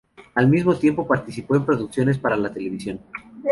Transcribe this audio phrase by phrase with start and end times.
[0.33, 2.99] Al mismo tiempo, participó en producciones para la televisión.